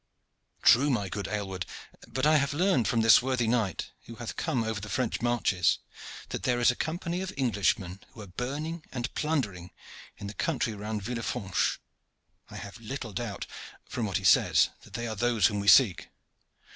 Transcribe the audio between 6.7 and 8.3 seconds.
a company of Englishmen who are